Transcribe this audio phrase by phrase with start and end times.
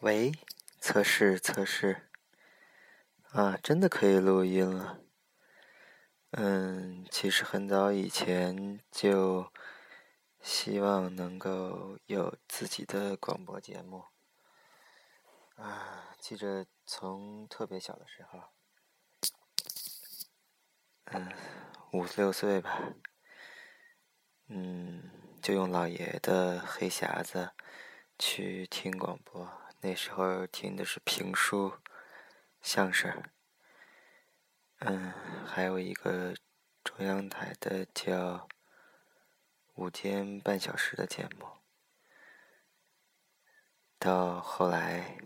[0.00, 0.30] 喂，
[0.80, 2.08] 测试测试，
[3.32, 5.00] 啊，真的可以录音了。
[6.30, 9.52] 嗯，其实很早以前就
[10.40, 14.04] 希望能够有自己的广播节目。
[15.56, 18.40] 啊，记着从特别小的时候，
[21.06, 21.28] 嗯，
[21.90, 22.94] 五六岁吧，
[24.46, 25.10] 嗯，
[25.42, 27.50] 就用老爷的黑匣子
[28.16, 29.50] 去听广播。
[29.80, 31.78] 那时候听的是评书、
[32.60, 33.22] 相声，
[34.80, 35.12] 嗯，
[35.46, 36.34] 还有一个
[36.82, 38.48] 中央台的叫
[39.74, 41.46] 午间半小时的节目。
[44.00, 45.18] 到后来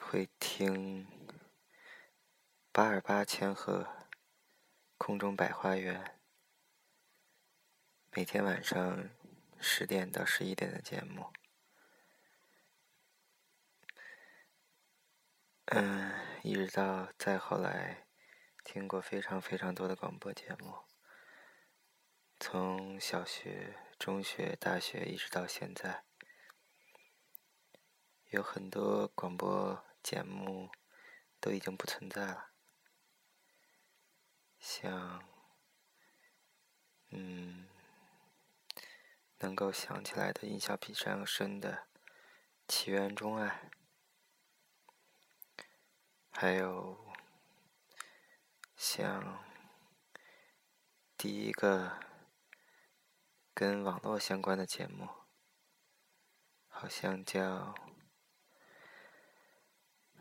[0.00, 1.06] 会听
[2.72, 3.86] 八二八千赫
[4.96, 6.18] 空中百花园，
[8.12, 9.10] 每天晚上
[9.58, 11.30] 十点到十一点的节目。
[15.70, 16.12] 嗯，
[16.44, 18.06] 一直到再后来，
[18.62, 20.84] 听过非常非常多的广播节目，
[22.38, 26.04] 从小学、中学、大学一直到现在，
[28.30, 30.70] 有很多广播节目
[31.40, 32.50] 都已经不存在了，
[34.60, 35.28] 像，
[37.10, 37.68] 嗯，
[39.38, 41.72] 能够想起来的印象比较深的
[42.68, 43.48] 《奇缘钟爱》。
[46.38, 46.98] 还有
[48.76, 49.42] 像
[51.16, 51.98] 第一个
[53.54, 55.08] 跟网络相关的节目，
[56.68, 57.74] 好像叫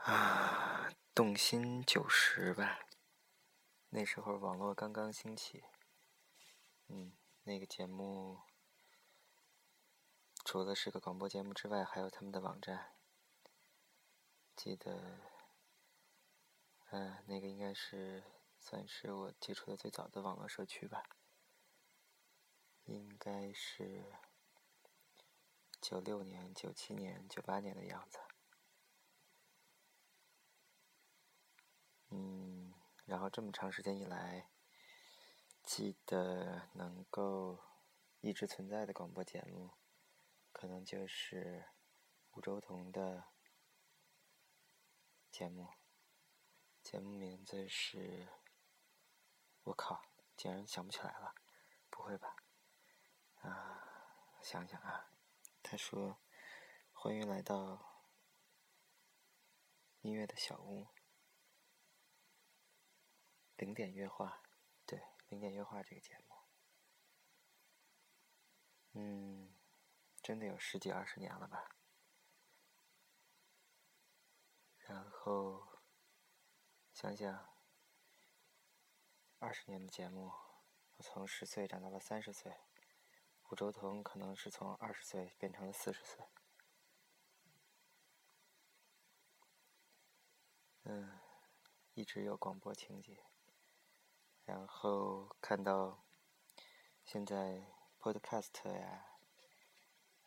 [0.00, 2.80] 啊《动心九十》吧。
[3.88, 5.64] 那时候网络刚刚兴起，
[6.88, 8.42] 嗯，那个节目
[10.44, 12.92] 除了是个广播节目之外，还有他们的网站，
[14.54, 15.31] 记得。
[16.94, 18.22] 嗯，那个应该是
[18.60, 21.02] 算是我接触的最早的网络社区吧，
[22.84, 24.04] 应该是
[25.80, 28.18] 九六年、九七年、九八年的样子。
[32.10, 32.74] 嗯，
[33.06, 34.50] 然后这么长时间以来，
[35.62, 37.58] 记得能够
[38.20, 39.70] 一直存在的广播节目，
[40.52, 41.70] 可能就是
[42.32, 43.24] 吴周彤的
[45.30, 45.70] 节目。
[46.82, 48.28] 节目名字是，
[49.62, 50.02] 我靠，
[50.36, 51.32] 竟然想不起来了，
[51.88, 52.34] 不会吧？
[53.40, 55.12] 啊，想想啊，
[55.62, 56.18] 他说
[56.92, 58.04] ：“欢迎来到
[60.00, 60.88] 音乐的小屋，
[63.56, 64.42] 零点乐话，
[64.84, 66.34] 对，零点乐话这个节目，
[68.94, 69.54] 嗯，
[70.20, 71.76] 真的有十几二十年了吧？
[74.78, 75.70] 然后。”
[76.92, 77.48] 想想，
[79.38, 80.30] 二十年的节目，
[80.96, 82.54] 我从十岁长到了三十岁，
[83.48, 86.26] 吴周彤可能是从二十岁变成了四十岁。
[90.84, 91.18] 嗯，
[91.94, 93.24] 一直有广播情节，
[94.44, 96.04] 然后看到
[97.04, 99.16] 现在 Podcast 呀，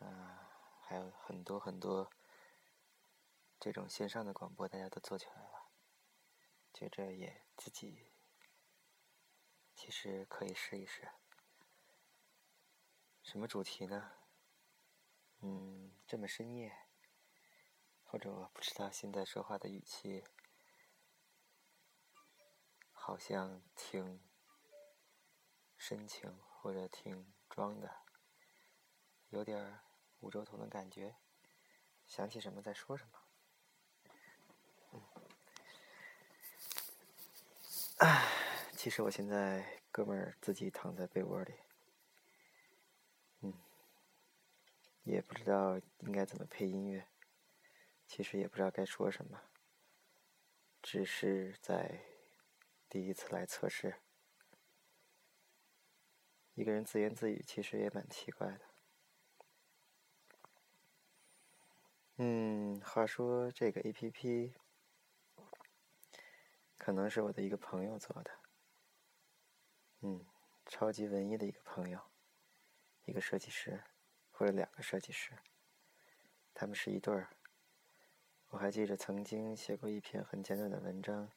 [0.00, 0.50] 啊，
[0.82, 2.10] 还有很多很多
[3.60, 5.57] 这种线上的广播，大家都做起来了。
[6.78, 8.12] 觉着也自己
[9.74, 11.08] 其实可以试一试，
[13.20, 14.12] 什么主题呢？
[15.40, 16.72] 嗯，这么深夜，
[18.04, 20.22] 或者我不知道现在说话的语气，
[22.92, 24.22] 好像挺
[25.76, 28.04] 深情或者挺装的，
[29.30, 29.80] 有点
[30.20, 31.16] 五洲同的感觉，
[32.06, 33.27] 想起什么再说什么。
[37.98, 38.28] 唉，
[38.76, 41.54] 其实我现在哥们儿自己躺在被窝里，
[43.40, 43.52] 嗯，
[45.02, 47.08] 也不知道应该怎么配音乐，
[48.06, 49.42] 其实也不知道该说什么，
[50.80, 52.04] 只是在
[52.88, 53.96] 第一次来测试，
[56.54, 58.60] 一个人自言自语，其实也蛮奇怪的。
[62.18, 64.54] 嗯，话说这个 A P P。
[66.78, 68.30] 可能是我的一个朋友做的。
[70.00, 70.24] 嗯
[70.64, 72.00] 超级文艺的一个朋友
[73.04, 73.82] 一个设计师
[74.30, 75.32] 或者两个设计师。
[76.54, 77.36] 他们是一对儿
[78.48, 81.30] 我还记着曾经写过一篇很简短的文章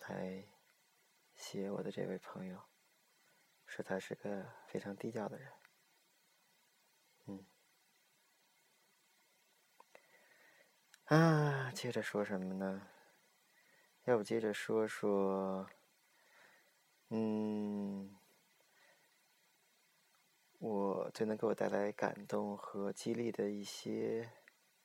[0.00, 0.44] 来
[1.34, 2.62] 写我的这位朋友
[3.66, 5.52] 说他是个非常低调的人。
[7.26, 7.46] 嗯。
[11.04, 12.97] 啊接着说什么呢？
[14.08, 15.68] 要不接着说说，
[17.10, 18.16] 嗯，
[20.58, 24.32] 我最能给我带来感动和激励的一些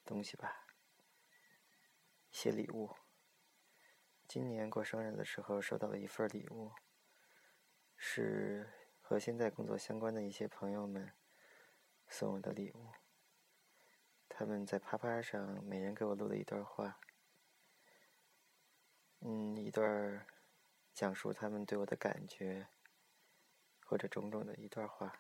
[0.04, 0.66] 东西吧，
[2.32, 2.94] 一些礼物。
[4.28, 6.74] 今年过生日的时候收到了一份礼物，
[7.96, 11.14] 是和现在工作相关的一些朋友们
[12.10, 12.92] 送我的礼物。
[14.28, 17.00] 他们在啪啪上每人给我录了一段话，
[19.26, 20.28] 嗯，一段
[20.94, 22.68] 讲述他们对我的感觉，
[23.86, 25.18] 或者种种的一段话，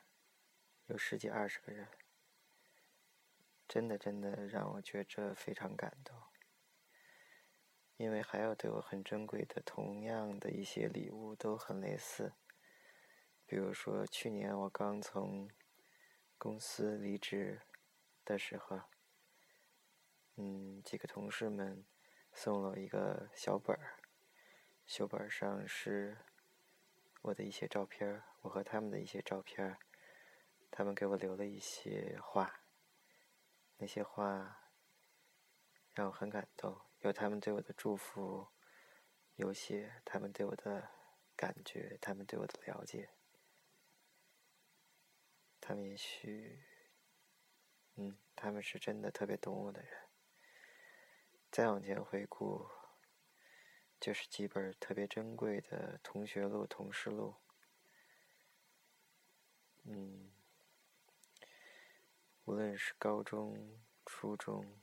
[0.87, 1.87] 有十几二十个人，
[3.65, 6.21] 真的真的让我觉着非常感动。
[7.95, 12.33] 因为还有对我很珍贵的同样的一些礼物都很类似，
[13.45, 15.49] 比如说去年我刚从
[16.37, 17.61] 公司离职
[18.25, 18.81] 的时候。
[20.35, 21.85] 嗯，几个同事们
[22.33, 23.99] 送了一个小本儿，
[24.85, 26.17] 小本上是
[27.21, 29.77] 我的一些照片我和他们的一些照片
[30.69, 32.61] 他们给我留了一些话，
[33.77, 34.71] 那些话
[35.93, 38.49] 让我很感动，有他们对我的祝福，
[39.35, 40.89] 有些他们对我的
[41.35, 43.11] 感觉，他们对我的了解，
[45.61, 46.63] 他们也许，
[47.95, 50.02] 嗯，他们是真的特别懂我的人。
[51.53, 52.67] 再往前回顾，
[53.99, 57.35] 就是几本特别珍贵的同学录、同事录。
[59.83, 60.31] 嗯，
[62.45, 64.81] 无论是高中、初中，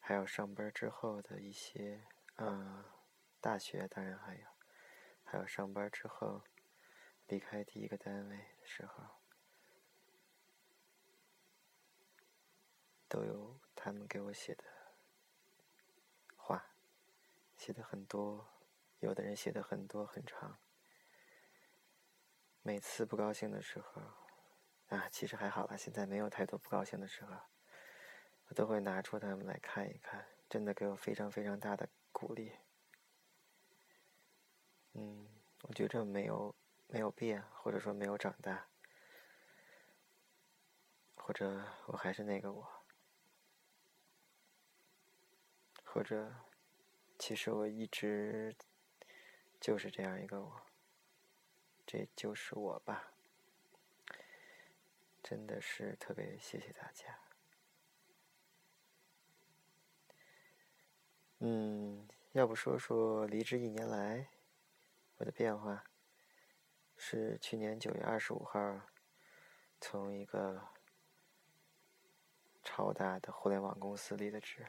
[0.00, 2.02] 还有上班之后的一些，
[2.34, 3.04] 啊，
[3.40, 4.46] 大学当然还有，
[5.22, 6.42] 还有上班之后
[7.28, 9.04] 离开第一个单位的时候，
[13.08, 14.79] 都有他们给我写的。
[17.60, 18.48] 写的很多，
[19.00, 20.58] 有的人写的很多很长。
[22.62, 24.00] 每次不高兴的时候，
[24.86, 27.36] 啊，其实还好了，现在没有太多不高兴的时候，
[28.46, 32.50] 我都会拿出它们来看一看，真的给我非常非常大的鼓励。
[34.94, 35.28] 嗯，
[35.64, 36.56] 我觉着没有
[36.86, 38.70] 没有变，或者说没有长大，
[41.14, 42.86] 或者我还是那个我，
[45.84, 46.34] 或者。
[47.20, 48.56] 其实我一直
[49.60, 50.62] 就是这样一个我，
[51.86, 53.12] 这就是我吧。
[55.22, 57.20] 真的是特别谢谢大家。
[61.40, 64.30] 嗯，要不说说离职一年来
[65.18, 65.84] 我的变化，
[66.96, 68.80] 是去年九月二十五号
[69.78, 70.68] 从一个
[72.62, 74.66] 超大的互联网公司离的职。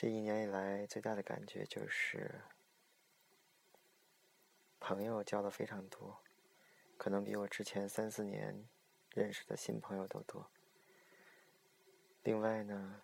[0.00, 2.40] 这一年以来，最大的感觉就是，
[4.78, 6.22] 朋友交的非常多，
[6.96, 8.66] 可能比我之前三四年
[9.10, 10.50] 认识的新朋友都多。
[12.22, 13.02] 另外呢，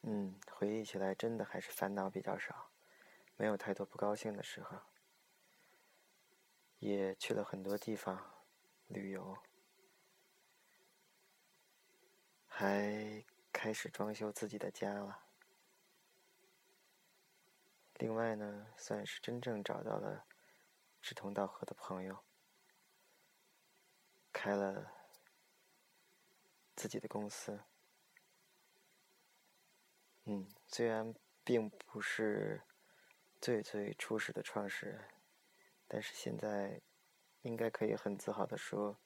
[0.00, 2.70] 嗯，回忆起来，真的还是烦恼比较少，
[3.36, 4.78] 没有太多不高兴的时候，
[6.78, 8.18] 也去了很多地方
[8.86, 9.36] 旅游，
[12.46, 13.22] 还。
[13.50, 15.27] 开始装修自己的家了。
[17.98, 20.24] 另外呢，算是真正找到了
[21.02, 22.24] 志同道合的朋友，
[24.32, 24.92] 开了
[26.76, 27.60] 自己的公司。
[30.26, 31.12] 嗯，虽然
[31.42, 32.62] 并不是
[33.40, 35.08] 最最初始的创始人，
[35.88, 36.80] 但是现在
[37.42, 39.00] 应该可以很自豪的说，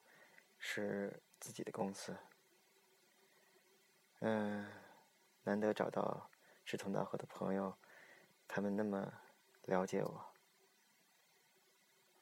[0.59, 2.15] 是自己的公司。
[4.19, 4.71] 嗯，
[5.43, 6.29] 难得找到
[6.63, 7.75] 志同道合的朋友，
[8.47, 9.13] 他们那么
[9.63, 10.33] 了解我，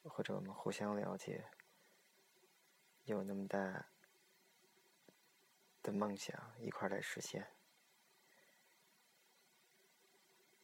[0.03, 1.45] 或者我们互相了解，
[3.03, 3.87] 有那么大
[5.83, 7.47] 的梦想一块来实现，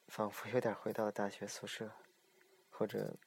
[0.08, 1.92] 仿佛有点回到了大学宿舍，
[2.70, 3.18] 或者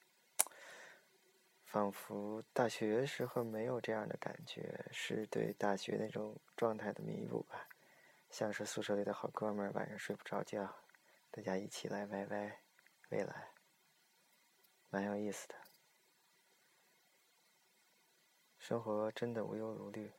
[1.65, 7.69] 仿佛大学时候没有这样的感觉，是对大学那种状态的弥补吧。
[8.31, 10.77] 像是宿舍里的好哥们儿，晚上睡不着觉，
[11.31, 12.63] 大家一起来歪歪
[13.11, 13.55] 未来，
[14.89, 15.55] 蛮有意思的。
[18.59, 20.13] 生活真的无忧无虑，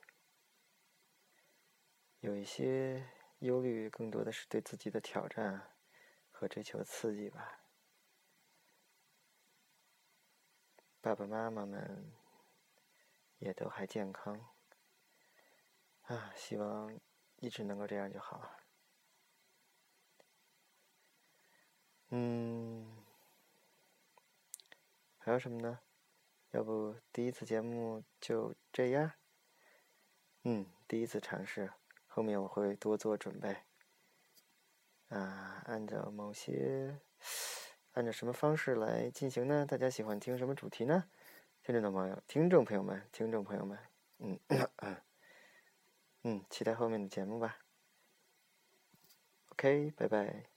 [2.20, 5.76] 有一些忧虑，更多的是对自己的挑战
[6.32, 7.66] 和追求刺激吧。
[11.00, 12.14] 爸爸妈妈们
[13.38, 14.54] 也都还健康，
[16.04, 17.00] 啊，希望。
[17.38, 18.56] 一直能够这样就好了。
[22.14, 22.86] 嗯，
[25.18, 25.80] 还有什么呢？
[26.52, 29.14] 要不第一次节目就这样？
[30.44, 31.72] 嗯，第一次尝试，
[32.08, 33.64] 后面我会多做准备。
[35.08, 37.00] 啊，按照某些，
[37.94, 39.66] 按照什么方式来进行呢？
[39.66, 41.10] 大家喜欢听什么主题呢？
[41.64, 43.80] 听众的朋友，听众朋友们，听众朋友们，
[44.18, 44.40] 嗯，
[46.24, 47.60] 嗯，期待后面的节目吧。
[49.52, 50.51] OK，拜拜。